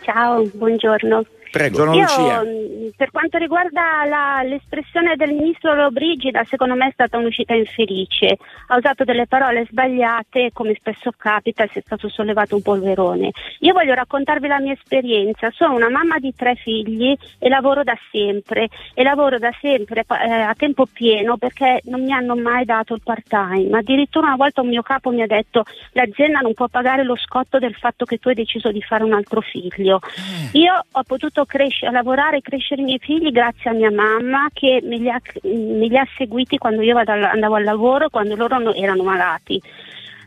[0.04, 1.24] Ciao, buongiorno.
[1.50, 1.92] Prego.
[1.92, 7.54] Io, mm, per quanto riguarda la, l'espressione del ministro Lobrigida, secondo me è stata un'uscita
[7.54, 8.36] infelice.
[8.68, 13.30] Ha usato delle parole sbagliate, come spesso capita, si è stato sollevato un polverone.
[13.60, 15.50] Io voglio raccontarvi la mia esperienza.
[15.50, 18.68] Sono una mamma di tre figli e lavoro da sempre.
[18.94, 23.02] E lavoro da sempre eh, a tempo pieno perché non mi hanno mai dato il
[23.02, 23.76] part-time.
[23.78, 27.58] Addirittura una volta un mio capo mi ha detto l'azienda non può pagare lo scotto
[27.58, 30.00] del fatto che tu hai deciso di fare un altro figlio.
[30.02, 30.58] Eh.
[30.58, 34.48] Io ho potuto potuto crescere, lavorare e crescere i miei figli grazie a mia mamma
[34.52, 38.74] che me li ha, me li ha seguiti quando io andavo al lavoro, quando loro
[38.74, 39.60] erano malati.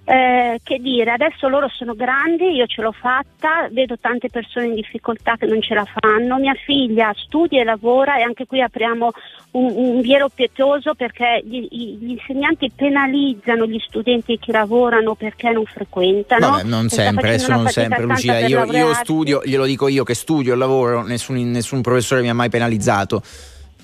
[0.03, 4.73] Eh, che dire, adesso loro sono grandi, io ce l'ho fatta, vedo tante persone in
[4.73, 9.11] difficoltà che non ce la fanno, mia figlia studia e lavora e anche qui apriamo
[9.51, 15.65] un, un viero pietoso perché gli, gli, insegnanti penalizzano gli studenti che lavorano perché non
[15.65, 16.49] frequentano.
[16.49, 20.53] Vabbè, non sempre, adesso non sempre Lucia, io, io, studio, glielo dico io che studio
[20.53, 23.21] e lavoro, nessun, nessun professore mi ha mai penalizzato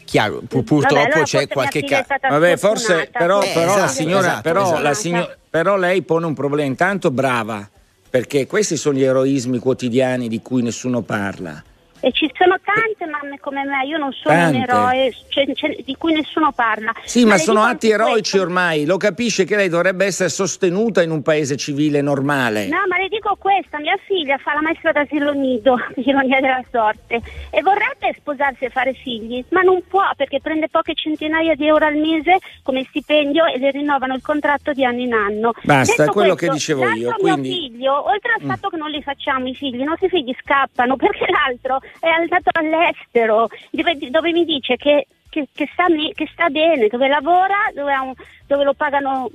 [0.07, 2.05] chiaro, pur, purtroppo Vabbè, allora c'è qualche caso.
[2.21, 4.81] Vabbè, forse però, eh, però esatto, la signora, esatto, però, esatto.
[4.81, 6.69] La signora, però lei pone un problema.
[6.69, 7.67] Intanto brava,
[8.11, 11.63] perché questi sono gli eroismi quotidiani di cui nessuno parla.
[12.07, 14.55] E ci sono tante mamme come me, io non sono tante.
[14.55, 16.93] un eroe cioè, cioè, di cui nessuno parla.
[17.03, 18.41] Sì, ma, ma sono atti eroici questo.
[18.43, 22.67] ormai, lo capisce che lei dovrebbe essere sostenuta in un paese civile normale.
[22.67, 27.19] No, ma le dico questa, mia figlia fa la maestra d'asilo nido, ironia della sorte,
[27.49, 31.87] e vorrebbe sposarsi e fare figli, ma non può perché prende poche centinaia di euro
[31.87, 35.51] al mese come stipendio e le rinnovano il contratto di anno in anno.
[35.63, 37.13] Basta, è quello questo, che dicevo io.
[37.17, 37.49] Quindi...
[37.49, 38.47] mio figlio, oltre al mm.
[38.47, 42.49] fatto che non li facciamo i figli, i nostri figli scappano perché l'altro è andato
[42.53, 47.93] all'estero, dove, dove mi dice che, che, che, sta, che, sta, bene, dove lavora, dove,
[47.95, 48.13] un,
[48.45, 49.29] dove, lo pagano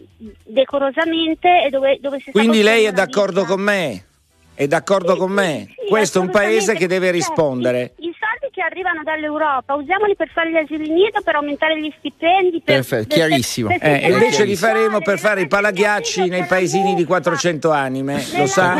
[0.44, 3.54] decorosamente e dove, dove si Quindi lei è d'accordo vita.
[3.54, 4.04] con me?
[4.54, 5.66] È d'accordo sì, con me?
[5.68, 7.94] Sì, Questo è un paese che deve rispondere.
[7.96, 8.02] Sì,
[8.52, 12.60] che arrivano dall'Europa, usiamoli per fare gli asili nido, per aumentare gli stipendi.
[12.60, 13.68] Per, Perfetto, per, chiarissimo.
[13.68, 18.46] Per, eh, invece li faremo per fare i palaghiacci nei paesini di 400 anime, lo
[18.46, 18.76] sa?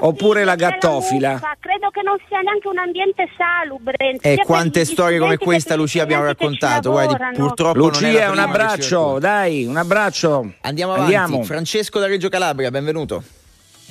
[0.00, 1.40] Oppure la gattofila.
[1.58, 1.75] Credo
[2.06, 3.96] non sia neanche un ambiente salubre.
[4.20, 9.76] E quante storie come questa Lucia abbiamo raccontato, guardi, purtroppo Lucia, un abbraccio, dai, un
[9.76, 10.52] abbraccio.
[10.60, 11.14] Andiamo avanti.
[11.16, 11.42] Andiamo.
[11.42, 13.24] Francesco da Reggio Calabria, benvenuto.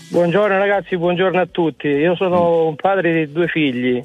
[0.08, 1.88] Buongiorno ragazzi, buongiorno a tutti.
[1.88, 4.01] Io sono un padre di due figli.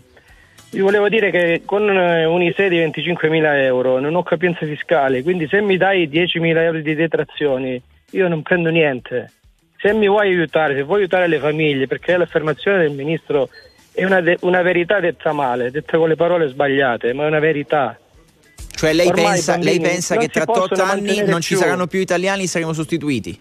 [0.73, 5.47] Vi volevo dire che con eh, un'ISE di 25.000 euro non ho capienza fiscale, quindi
[5.49, 7.81] se mi dai 10.000 euro di detrazioni
[8.13, 9.33] io non prendo niente.
[9.79, 13.49] Se mi vuoi aiutare, se vuoi aiutare le famiglie, perché l'affermazione del ministro
[14.01, 17.39] è una, de- una verità detta male, detta con le parole sbagliate, ma è una
[17.39, 17.99] verità.
[18.71, 22.73] Cioè lei pensa, lei pensa che tra 8 anni non ci saranno più italiani, saremo
[22.73, 23.39] sostituiti?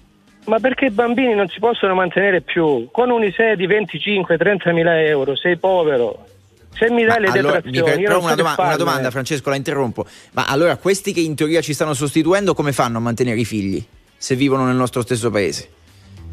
[0.47, 2.89] Ma perché i bambini non si possono mantenere più?
[2.91, 6.25] Con un'ISE di 25-30 mila euro sei povero,
[6.73, 10.05] se mi dai Ma le allora, detrazioni, però una, doma- una, domanda, Francesco, la interrompo.
[10.33, 13.81] Ma allora questi che in teoria ci stanno sostituendo, come fanno a mantenere i figli
[14.17, 15.69] se vivono nel nostro stesso paese?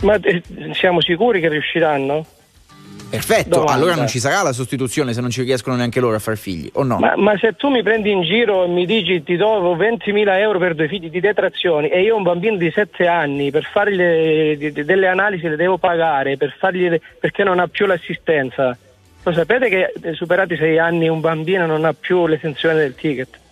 [0.02, 2.26] Ma eh, siamo sicuri che riusciranno?
[3.16, 3.72] Perfetto, domanda.
[3.72, 6.70] allora non ci sarà la sostituzione se non ci riescono neanche loro a far figli,
[6.74, 6.98] o no?
[6.98, 10.58] Ma, ma se tu mi prendi in giro e mi dici ti do 20.000 euro
[10.58, 13.96] per due figli di detrazioni e io ho un bambino di 7 anni per fargli
[14.56, 18.76] delle analisi le devo pagare per fargli, perché non ha più l'assistenza,
[19.22, 22.94] lo sapete che eh, superati i sei anni un bambino non ha più l'esenzione del
[22.94, 23.44] ticket?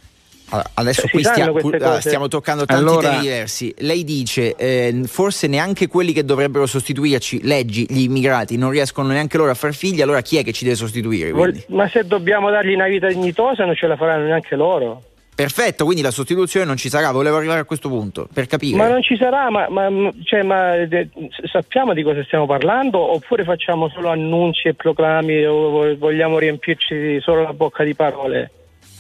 [0.55, 3.75] Allora, adesso cioè, qui stia, ah, stiamo toccando tanti allora, temi diversi.
[3.79, 9.37] Lei dice eh, forse neanche quelli che dovrebbero sostituirci, leggi, gli immigrati, non riescono neanche
[9.37, 11.33] loro a far figli, allora chi è che ci deve sostituire?
[11.33, 11.65] Quindi?
[11.69, 15.03] Ma se dobbiamo dargli una vita dignitosa non ce la faranno neanche loro.
[15.35, 18.77] Perfetto, quindi la sostituzione non ci sarà, volevo arrivare a questo punto per capire.
[18.77, 19.91] Ma non ci sarà, ma, ma,
[20.23, 21.09] cioè, ma de,
[21.51, 27.43] sappiamo di cosa stiamo parlando oppure facciamo solo annunci e proclami o vogliamo riempirci solo
[27.43, 28.51] la bocca di parole?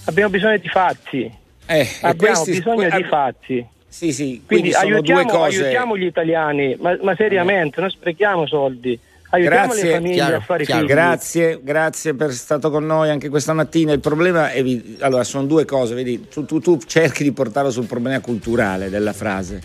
[0.07, 1.43] Abbiamo bisogno di fatti.
[1.67, 3.67] Eh, abbiamo questi, bisogno que- di fatti.
[3.89, 8.99] Sì, sì, quindi, quindi aiutiamo, aiutiamo, gli italiani, ma, ma seriamente, non sprechiamo soldi.
[9.31, 10.87] Aiutiamo grazie, le famiglie chiaro, a fare chiaro.
[10.87, 13.93] Grazie, grazie per essere stato con noi anche questa mattina.
[13.93, 14.65] Il problema è,
[15.01, 19.13] allora, sono due cose, vedi, tu, tu, tu cerchi di portarlo sul problema culturale della
[19.13, 19.61] frase.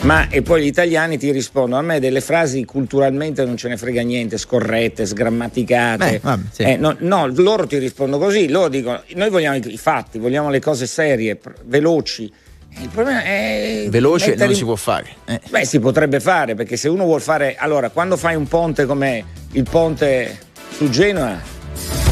[0.00, 3.76] Ma e poi gli italiani ti rispondono a me delle frasi culturalmente non ce ne
[3.76, 6.10] frega niente, scorrette, sgrammaticate.
[6.10, 6.62] Beh, vabbè, sì.
[6.62, 10.60] Eh, no, no, loro ti rispondono così, loro dicono noi vogliamo i, fatti, vogliamo le
[10.60, 12.32] cose serie, veloci.
[12.80, 15.06] Il problema è Veloce mettere non si può fare.
[15.24, 15.40] Eh.
[15.48, 17.56] Beh, si potrebbe fare perché se uno vuol fare.
[17.58, 20.38] Allora, quando fai un ponte come il ponte
[20.70, 21.40] su Genoa,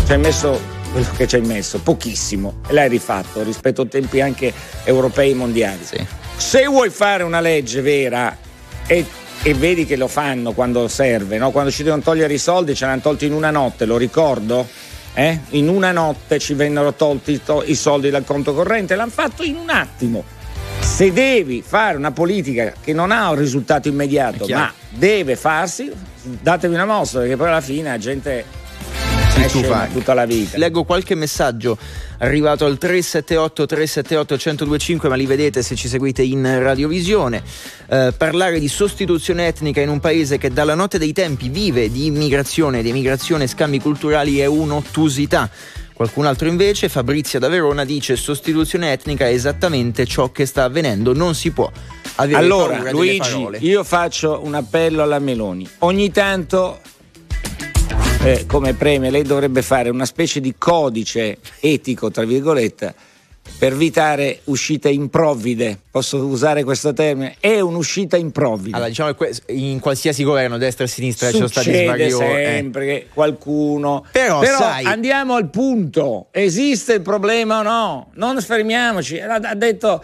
[0.07, 4.21] ci hai messo quello che ci hai messo, pochissimo, e l'hai rifatto rispetto a tempi
[4.21, 4.53] anche
[4.85, 5.85] europei e mondiali.
[5.85, 6.26] Sì.
[6.37, 8.37] Se vuoi fare una legge vera
[8.87, 9.05] e,
[9.43, 11.51] e vedi che lo fanno quando serve, no?
[11.51, 14.69] quando ci devono togliere i soldi, ce l'hanno tolti in una notte, lo ricordo?
[15.15, 15.41] Eh?
[15.51, 19.43] In una notte ci vennero tolti i to- i soldi dal conto corrente, l'hanno fatto
[19.43, 20.25] in un attimo.
[20.79, 25.91] Se devi fare una politica che non ha un risultato immediato, ma deve farsi,
[26.23, 28.45] datevi una mossa, perché poi alla fine la gente
[29.49, 30.59] stufa tutta la vita.
[30.59, 31.79] Leggo qualche messaggio
[32.19, 37.43] arrivato al 378 378 1025, ma li vedete se ci seguite in radiovisione.
[37.89, 42.07] Eh, parlare di sostituzione etnica in un paese che dalla notte dei tempi vive di
[42.07, 45.51] immigrazione, di emigrazione e scambi culturali è un'ottusità.
[45.97, 51.15] Qualcun altro invece, Fabrizia da Verona, dice sostituzione etnica è esattamente ciò che sta avvenendo,
[51.15, 51.71] non si può
[52.17, 55.67] avere Allora, paura delle Luigi, io faccio un appello alla Meloni.
[55.79, 56.81] Ogni tanto,
[58.27, 62.93] eh, come premio, lei dovrebbe fare una specie di codice etico, tra virgolette,
[63.57, 65.79] per evitare uscite improvvide.
[65.93, 67.37] Posso usare questo termine?
[67.39, 68.79] È un'uscita improvvida.
[68.79, 72.13] Allora, diciamo che in qualsiasi governo, destra e sinistra, ci sono stati svariati.
[72.25, 72.45] eh.
[72.57, 74.05] sempre che qualcuno.
[74.11, 78.11] Però, sai- andiamo al punto: esiste il problema o no?
[78.15, 79.21] Non fermiamoci.
[79.21, 80.03] L'ha, ha detto,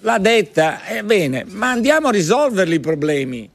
[0.00, 3.50] l'ha detta, è bene, ma andiamo a risolverli i problemi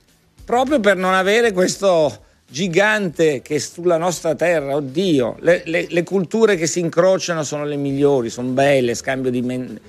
[0.45, 4.75] proprio per non avere questo gigante che sulla nostra terra.
[4.75, 9.41] Oddio, le, le- le culture che si incrociano sono le migliori, sono belle, scambio di.
[9.41, 9.79] men-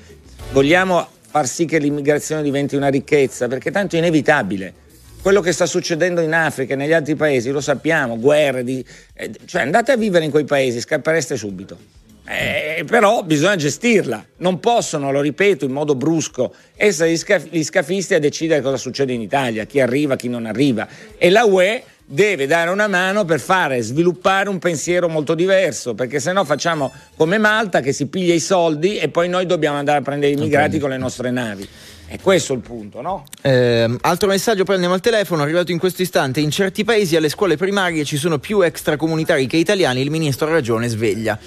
[0.53, 4.75] Vogliamo far sì che l'immigrazione diventi una ricchezza, perché tanto è inevitabile.
[5.23, 9.31] Quello che sta succedendo in Africa e negli altri paesi lo sappiamo, guerre, di- eh,
[9.45, 11.99] cioè andate a vivere in quei paesi, scappereste subito.
[12.27, 17.63] Eh, però bisogna gestirla, non possono, lo ripeto in modo brusco, essere gli, scaf- gli
[17.63, 20.87] scafisti a decidere cosa succede in Italia, chi arriva, chi non arriva.
[21.19, 26.19] E la UE deve dare una mano per fare sviluppare un pensiero molto diverso, perché
[26.19, 29.99] se no facciamo come Malta che si piglia i soldi e poi noi dobbiamo andare
[29.99, 31.69] a prendere i immigrati con le nostre navi.
[32.07, 33.27] È questo il punto, no?
[33.43, 36.41] Ehm, altro messaggio, poi andiamo al telefono, arrivato in questo istante.
[36.41, 40.51] In certi paesi alle scuole primarie ci sono più extracomunitari che italiani, il ministro ha
[40.51, 41.39] ragione, sveglia.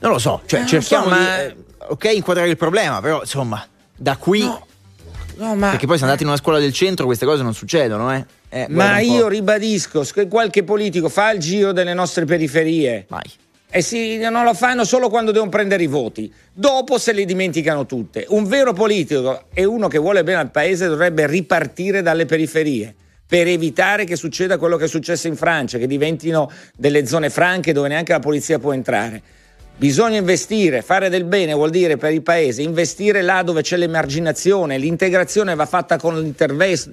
[0.00, 1.56] Non lo so, cioè Eh, cerchiamo so, di ma- eh,
[1.88, 4.40] ok, inquadrare il problema, però insomma, da qui
[5.36, 5.70] No, ma...
[5.70, 8.26] perché poi se andate in una scuola del centro queste cose non succedono, eh.
[8.52, 13.06] Eh, Ma io ribadisco che qualche politico fa il giro delle nostre periferie.
[13.08, 13.30] Vai.
[13.72, 16.32] E sì, non lo fanno solo quando devono prendere i voti.
[16.52, 18.26] Dopo se le dimenticano tutte.
[18.30, 22.92] Un vero politico e uno che vuole bene al paese dovrebbe ripartire dalle periferie
[23.24, 27.72] per evitare che succeda quello che è successo in Francia, che diventino delle zone franche
[27.72, 29.22] dove neanche la polizia può entrare.
[29.76, 34.76] Bisogna investire, fare del bene vuol dire per il paese investire là dove c'è l'emarginazione,
[34.76, 36.34] l'integrazione va fatta con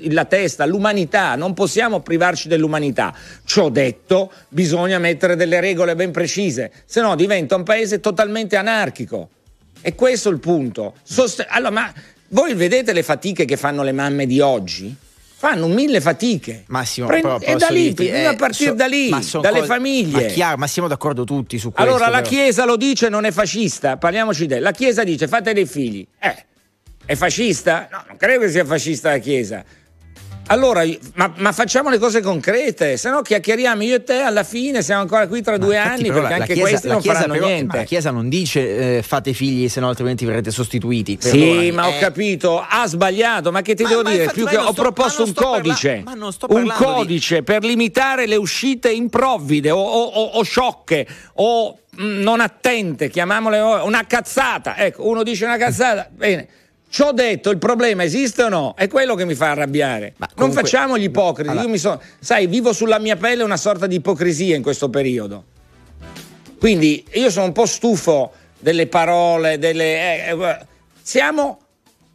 [0.03, 3.13] la testa, l'umanità, non possiamo privarci dell'umanità.
[3.43, 9.29] Ciò detto, bisogna mettere delle regole ben precise, se no diventa un paese totalmente anarchico.
[9.81, 10.93] E questo è il punto.
[11.03, 11.93] Sost- allora, ma
[12.29, 14.95] voi vedete le fatiche che fanno le mamme di oggi?
[15.39, 16.63] Fanno mille fatiche.
[16.67, 20.23] Massimo, Prend- e da lì, dirti, bisogna eh, partire so- da lì, dalle cose- famiglie.
[20.23, 21.87] Ma chiaro, ma siamo d'accordo tutti su questo.
[21.91, 22.29] Allora la però.
[22.29, 26.03] Chiesa lo dice, non è fascista, parliamoci di La Chiesa dice fate dei figli.
[26.19, 26.45] Eh,
[27.05, 27.87] è fascista?
[27.91, 29.63] No, non credo che sia fascista la Chiesa.
[30.49, 30.83] Allora,
[31.15, 35.01] ma, ma facciamo le cose concrete, se no chiacchieriamo io e te alla fine, siamo
[35.01, 37.33] ancora qui tra Ma due infatti, anni perché la- anche Chiesa- questi non Chiesa faranno
[37.33, 37.65] però- niente.
[37.65, 41.17] ma la Chiesa non dice eh, fate figli, se no altrimenti verrete sostituiti.
[41.19, 41.99] Sì, Perdonami, ma ho eh.
[41.99, 44.23] capito, ha sbagliato, ma che ti Ma- devo dire?
[44.23, 47.43] infatti, non ho sto- proposto non un parla- codice, non sto un parlando di- codice
[47.43, 51.05] per limitare le uscite improvvide o, o- o- o sciocche
[51.35, 54.77] o mm, non attente, chiamiamole una cazzata.
[54.77, 56.47] Ecco, uno dice una cazzata, bene.
[56.89, 58.73] Ciò detto, il problema esiste o no?
[58.75, 60.13] È quello che mi fa arrabbiare.
[60.17, 61.49] Ma non comunque- facciamo gli ipocriti.
[61.49, 64.89] Allora- Io mi so, sai, vivo sulla mia pelle una sorta di ipocrisia in questo
[64.89, 65.43] periodo.
[66.59, 70.27] Quindi io sono un po' stufo delle parole, delle...
[70.27, 70.57] eh, eh,
[71.01, 71.59] siamo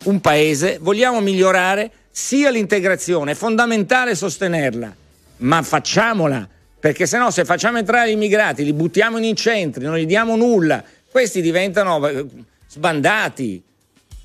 [0.05, 4.95] un paese, vogliamo migliorare sia l'integrazione, è fondamentale sostenerla,
[5.39, 6.49] ma facciamola,
[6.81, 10.35] perché se no se facciamo entrare gli immigrati, li buttiamo in centri, non gli diamo
[10.35, 12.27] nulla, questi diventano eh,
[12.69, 13.63] sbandati,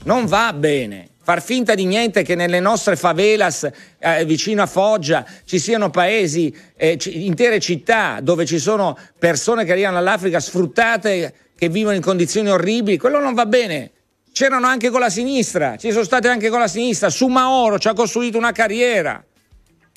[0.07, 1.09] non va bene.
[1.21, 6.55] Far finta di niente che nelle nostre favelas eh, vicino a Foggia ci siano paesi,
[6.77, 12.01] eh, c- intere città dove ci sono persone che arrivano dall'Africa sfruttate, che vivono in
[12.01, 13.91] condizioni orribili, quello non va bene.
[14.31, 17.09] c'erano anche con la sinistra, ci sono state anche con la sinistra.
[17.09, 19.21] Su Maoro ci ha costruito una carriera.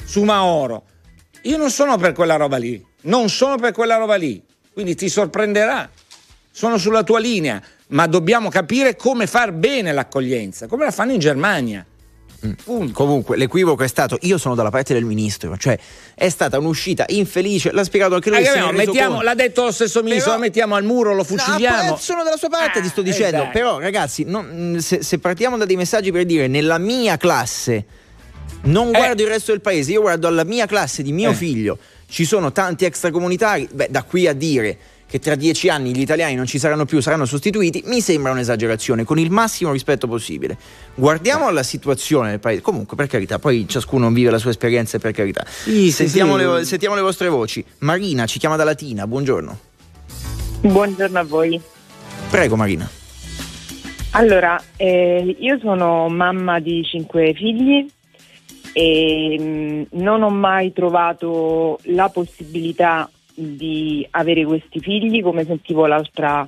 [0.03, 0.85] Su Maoro.
[1.43, 4.43] Io non sono per quella roba lì, non sono per quella roba lì,
[4.73, 5.89] quindi ti sorprenderà.
[6.51, 11.19] Sono sulla tua linea, ma dobbiamo capire come far bene l'accoglienza, come la fanno in
[11.19, 11.85] Germania.
[12.47, 12.93] Mm.
[12.93, 15.79] Comunque l'equivoco è stato io sono dalla parte del ministro, cioè
[16.15, 18.43] è stata un'uscita infelice, l'ha spiegato anche lui.
[18.43, 21.91] Eh, no, mettiamo, l'ha detto lo stesso ministro, però, la mettiamo al muro, lo fuciliamo.
[21.91, 23.43] No, sono dalla sua parte, ah, ti sto dicendo.
[23.43, 27.19] Eh, però ragazzi, non, mm, se, se, partiamo da dei messaggi per dire nella mia
[27.19, 27.85] classe
[28.63, 28.93] non eh.
[28.93, 31.35] guardo il resto del paese, io guardo alla mia classe di mio eh.
[31.35, 34.79] figlio, ci sono tanti extracomunitari, beh da qui a dire
[35.11, 39.03] che tra dieci anni gli italiani non ci saranno più, saranno sostituiti, mi sembra un'esagerazione,
[39.03, 40.57] con il massimo rispetto possibile.
[40.95, 45.11] Guardiamo alla situazione del paese, comunque per carità, poi ciascuno vive la sua esperienza per
[45.11, 45.45] carità.
[45.47, 47.65] Sì, sentiamo, sì, Le, sentiamo le vostre voci.
[47.79, 49.59] Marina ci chiama da Latina, buongiorno.
[50.61, 51.61] Buongiorno a voi.
[52.31, 52.89] Prego Marina.
[54.13, 57.85] Allora, eh, io sono mamma di cinque figli
[58.73, 65.87] e mh, mm, non ho mai trovato la possibilità di avere questi figli, come sentivo
[65.87, 66.47] l'altra,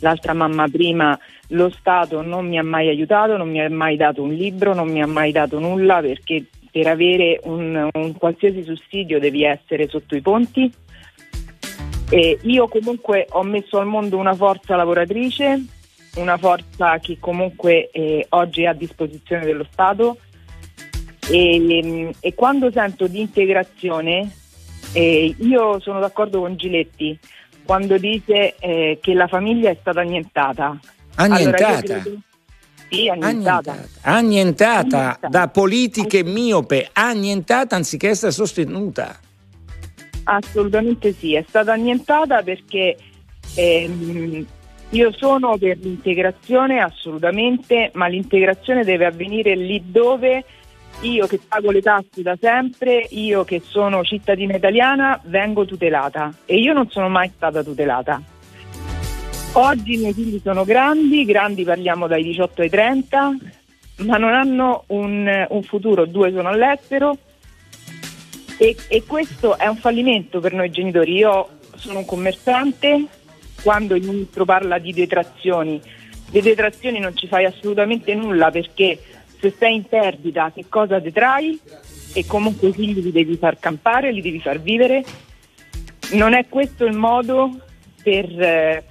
[0.00, 1.18] l'altra mamma prima,
[1.48, 4.88] lo Stato non mi ha mai aiutato, non mi ha mai dato un libro, non
[4.88, 10.16] mi ha mai dato nulla perché per avere un, un qualsiasi sussidio devi essere sotto
[10.16, 10.72] i ponti.
[12.10, 15.64] E io comunque ho messo al mondo una forza lavoratrice,
[16.16, 20.18] una forza che comunque eh, oggi è a disposizione dello Stato
[21.30, 24.30] e, e quando sento di integrazione
[24.94, 27.18] eh, io sono d'accordo con Giletti
[27.64, 30.78] quando dice eh, che la famiglia è stata annientata.
[31.16, 31.66] Annientata?
[31.66, 32.20] Allora credo...
[32.90, 33.70] Sì, annientata.
[33.72, 33.88] Annientata.
[34.02, 34.78] annientata.
[34.78, 35.28] annientata.
[35.28, 39.18] da politiche miope, annientata anziché essere sostenuta.
[40.24, 42.96] Assolutamente sì, è stata annientata perché
[43.56, 44.46] ehm,
[44.90, 50.44] io sono per l'integrazione assolutamente, ma l'integrazione deve avvenire lì dove
[51.00, 56.56] io che pago le tasse da sempre, io che sono cittadina italiana, vengo tutelata e
[56.56, 58.22] io non sono mai stata tutelata.
[59.52, 63.36] Oggi i miei figli sono grandi, grandi parliamo dai 18 ai 30,
[63.98, 67.16] ma non hanno un, un futuro, due sono all'estero
[68.56, 71.12] e, e questo è un fallimento per noi genitori.
[71.12, 73.06] Io sono un commerciante,
[73.62, 75.80] quando il ministro parla di detrazioni,
[76.30, 78.98] le detrazioni non ci fai assolutamente nulla perché
[79.44, 81.60] se sei in perdita che cosa detrai
[82.14, 85.04] e comunque i figli li devi far campare, li devi far vivere.
[86.12, 87.58] Non è questo il modo
[88.02, 88.40] per...
[88.40, 88.84] Eh,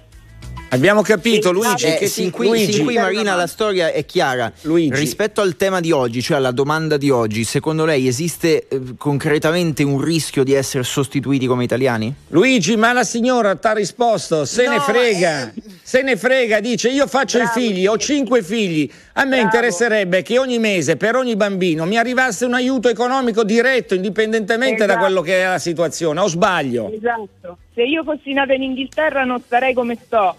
[0.70, 2.74] Abbiamo capito Luigi eh, che sin qui, Luigi.
[2.74, 4.52] Sin qui Marina la storia è chiara.
[4.62, 4.96] Luigi.
[4.96, 9.84] Rispetto al tema di oggi, cioè alla domanda di oggi, secondo lei esiste eh, concretamente
[9.84, 12.12] un rischio di essere sostituiti come italiani?
[12.30, 15.62] Luigi, ma la signora ti ha risposto, se no, ne frega, eh...
[15.84, 17.60] se ne frega, dice io faccio Bravo.
[17.60, 19.44] i figli, ho cinque figli, a me Bravo.
[19.44, 24.94] interesserebbe che ogni mese per ogni bambino mi arrivasse un aiuto economico diretto, indipendentemente esatto.
[24.94, 26.92] da quello che è la situazione, o sbaglio?
[26.92, 30.36] Esatto, se io fossi nata in Inghilterra non starei come sto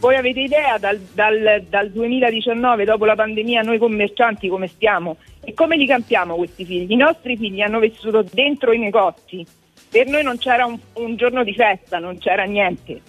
[0.00, 5.16] voi avete idea dal, dal, dal, 2019, dopo la pandemia, noi commercianti come stiamo?
[5.42, 6.92] E come li campiamo questi figli?
[6.92, 9.44] I nostri figli hanno vissuto dentro i negozi.
[9.90, 13.00] Per noi non c'era un, un giorno di festa, non c'era niente.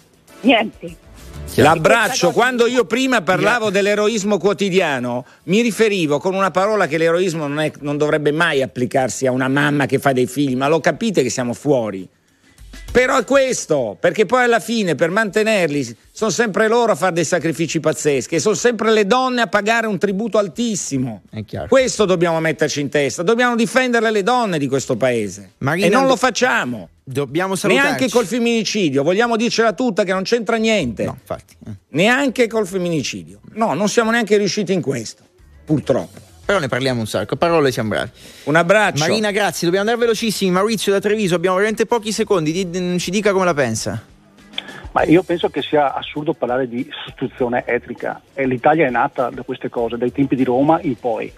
[0.42, 1.08] Niente.
[1.62, 7.60] L'abbraccio, quando io prima parlavo dell'eroismo quotidiano, mi riferivo con una parola che l'eroismo non,
[7.60, 11.22] è, non dovrebbe mai applicarsi a una mamma che fa dei figli, ma lo capite
[11.24, 12.08] che siamo fuori.
[12.92, 17.24] Però è questo, perché poi alla fine per mantenerli sono sempre loro a fare dei
[17.24, 21.22] sacrifici pazzeschi e sono sempre le donne a pagare un tributo altissimo.
[21.68, 25.52] Questo dobbiamo metterci in testa, dobbiamo difendere le donne di questo paese.
[25.60, 26.90] Marina, e non lo facciamo.
[27.04, 27.88] Dobbiamo salutarci.
[27.88, 31.06] Neanche col femminicidio, vogliamo dircela tutta che non c'entra niente.
[31.06, 31.56] No, infatti.
[31.68, 31.72] Eh.
[31.90, 33.40] Neanche col femminicidio.
[33.54, 35.24] No, non siamo neanche riusciti in questo,
[35.64, 37.36] purtroppo però ne parliamo un sacco.
[37.36, 38.10] Parole siamo bravi.
[38.46, 39.06] Un abbraccio.
[39.06, 39.68] Marina, grazie.
[39.68, 40.50] Dobbiamo andare velocissimi.
[40.50, 42.98] Maurizio da Treviso, abbiamo veramente pochi secondi.
[42.98, 44.04] Ci dica come la pensa.
[44.92, 48.20] Ma io penso che sia assurdo parlare di sostituzione etnica.
[48.34, 51.32] E L'Italia è nata da queste cose, dai tempi di Roma in poi.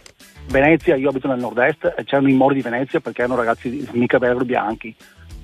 [0.47, 4.17] Venezia, io abito nel nord-est, e c'erano i mori di Venezia perché erano ragazzi mica
[4.17, 4.95] vero bianchi.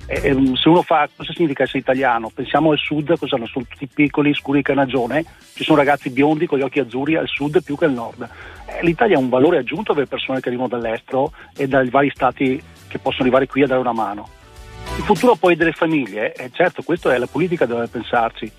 [0.09, 0.21] E,
[0.55, 4.61] se uno fa cosa significa essere italiano, pensiamo al sud, cosa sono tutti piccoli, scuri
[4.61, 8.27] carnagione, ci sono ragazzi biondi con gli occhi azzurri al sud più che al nord.
[8.65, 12.61] Eh, L'Italia ha un valore aggiunto per persone che arrivano dall'estero e dai vari stati
[12.87, 14.29] che possono arrivare qui a dare una mano.
[14.95, 18.49] Il futuro poi delle famiglie, eh, certo, questo è la politica deve pensarci,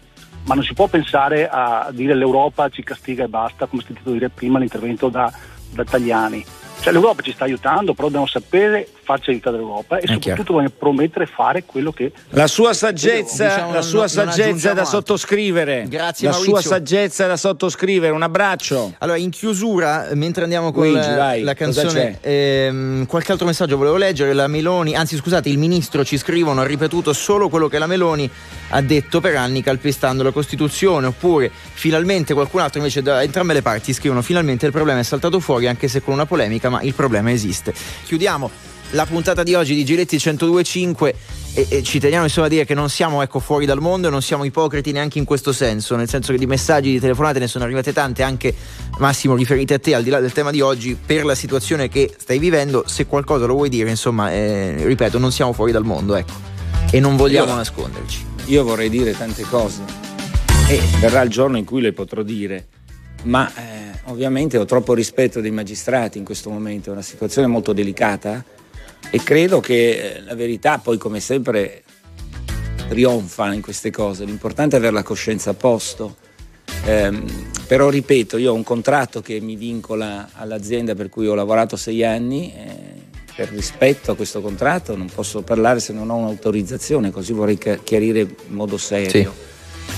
[0.45, 4.11] ma non si può pensare a dire l'Europa ci castiga e basta, come ho sentito
[4.11, 5.33] dire prima l'intervento da,
[5.73, 6.45] da Tagliani
[6.81, 10.43] Cioè l'Europa ci sta aiutando, però dobbiamo sapere farci aiutare l'Europa e È soprattutto chiaro.
[10.45, 14.45] dobbiamo promettere fare quello che La sua saggezza, Diciamo, la non- sua non saggezza è
[14.45, 14.97] aggiungiamo da altro.
[14.99, 15.85] sottoscrivere.
[15.89, 16.61] Grazie, La Maurizio.
[16.61, 18.12] sua saggezza è da sottoscrivere.
[18.12, 18.95] Un abbraccio.
[18.99, 23.76] Allora, in chiusura, mentre andiamo con Luigi, la, vai, la canzone, ehm, qualche altro messaggio
[23.76, 24.33] volevo leggere.
[24.33, 28.31] La Meloni, anzi, scusate, il ministro ci scrivono: ha ripetuto solo quello che la Meloni
[28.70, 31.07] ha detto per anni, calpestando la Costituzione.
[31.09, 35.41] Oppure, finalmente qualcun altro invece, da entrambe le parti scrivono: finalmente il problema è saltato
[35.41, 37.75] fuori, anche se con una polemica, ma il problema esiste.
[38.05, 38.51] Chiudiamo
[38.93, 41.14] la puntata di oggi di Giletti 1025
[41.55, 44.11] e, e ci teniamo insomma a dire che non siamo ecco, fuori dal mondo e
[44.11, 47.49] non siamo ipocriti neanche in questo senso, nel senso che di messaggi, di telefonate ne
[47.49, 48.55] sono arrivate tante, anche
[48.99, 52.14] Massimo riferite a te, al di là del tema di oggi, per la situazione che
[52.16, 56.14] stai vivendo, se qualcosa lo vuoi dire, insomma, eh, ripeto, non siamo fuori dal mondo,
[56.14, 56.33] ecco,
[56.91, 58.27] e non vogliamo Io- nasconderci.
[58.47, 59.83] Io vorrei dire tante cose
[60.69, 62.66] e verrà il giorno in cui le potrò dire,
[63.25, 63.78] ma eh,
[64.09, 68.45] ovviamente ho troppo rispetto dei magistrati in questo momento, è una situazione molto delicata
[69.11, 71.83] e credo che eh, la verità poi come sempre
[72.89, 76.17] trionfa in queste cose, l'importante è avere la coscienza a posto.
[76.85, 77.25] Ehm,
[77.67, 82.03] però ripeto, io ho un contratto che mi vincola all'azienda per cui ho lavorato sei
[82.03, 83.07] anni, eh,
[83.37, 87.79] per rispetto a questo contratto non posso parlare se non ho un'autorizzazione, così vorrei chi-
[87.85, 89.48] chiarire in modo serio.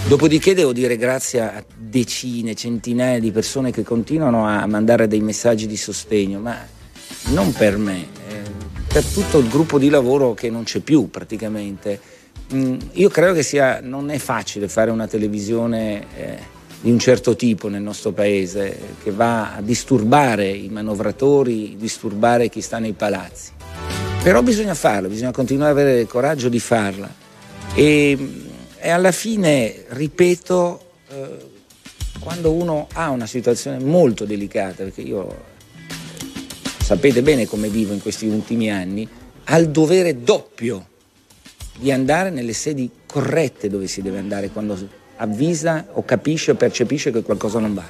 [0.07, 5.67] Dopodiché devo dire grazie a decine, centinaia di persone che continuano a mandare dei messaggi
[5.67, 6.59] di sostegno, ma
[7.29, 8.41] non per me, eh,
[8.93, 12.01] per tutto il gruppo di lavoro che non c'è più praticamente.
[12.53, 16.39] Mm, io credo che sia, non è facile fare una televisione eh,
[16.81, 22.63] di un certo tipo nel nostro paese, che va a disturbare i manovratori, disturbare chi
[22.63, 23.53] sta nei palazzi.
[24.23, 27.09] Però bisogna farlo, bisogna continuare ad avere il coraggio di farla.
[27.75, 28.19] E,
[28.81, 31.37] e alla fine, ripeto, eh,
[32.19, 35.49] quando uno ha una situazione molto delicata, perché io
[36.79, 39.09] sapete bene come vivo in questi ultimi anni,
[39.45, 40.87] ha il dovere doppio
[41.79, 44.79] di andare nelle sedi corrette dove si deve andare quando
[45.17, 47.85] avvisa o capisce o percepisce che qualcosa non va.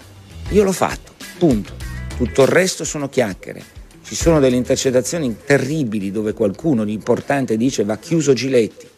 [0.51, 1.75] Io l'ho fatto, punto.
[2.17, 3.63] Tutto il resto sono chiacchiere.
[4.03, 8.89] Ci sono delle intercettazioni terribili dove qualcuno di importante dice va chiuso Giletti.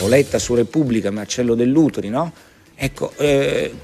[0.00, 2.32] Ho letta su Repubblica Marcello Dell'Utri, no?
[2.74, 3.74] Ecco, eh,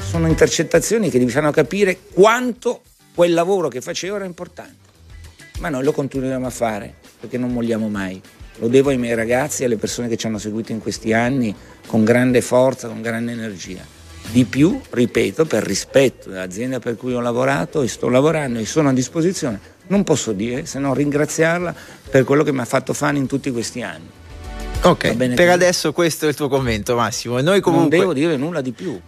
[0.00, 2.80] sono intercettazioni che vi fanno capire quanto
[3.14, 4.82] quel lavoro che facevo era importante.
[5.58, 8.20] Ma noi lo continueremo a fare perché non molliamo mai.
[8.58, 11.54] Lo devo ai miei ragazzi e alle persone che ci hanno seguito in questi anni
[11.86, 13.84] con grande forza, con grande energia.
[14.30, 18.88] Di più, ripeto, per rispetto dell'azienda per cui ho lavorato e sto lavorando e sono
[18.88, 21.74] a disposizione, non posso dire se non ringraziarla
[22.10, 24.22] per quello che mi ha fatto fare in tutti questi anni.
[24.84, 25.48] Ok, per così.
[25.48, 27.96] adesso questo è il tuo commento Massimo e noi comunque...
[27.96, 29.00] Non devo dire nulla di più.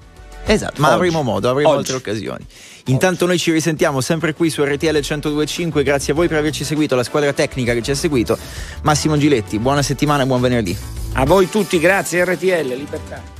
[0.49, 0.97] Esatto, ma Oggi.
[0.97, 1.79] avremo modo, avremo Oggi.
[1.79, 2.47] altre occasioni.
[2.87, 6.95] Intanto noi ci risentiamo sempre qui su RTL 1025, grazie a voi per averci seguito,
[6.95, 8.39] alla squadra tecnica che ci ha seguito.
[8.83, 10.77] Massimo Giletti, buona settimana e buon venerdì.
[11.15, 13.36] A voi tutti, grazie RTL, libertà.